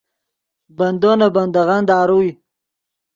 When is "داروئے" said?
1.89-2.29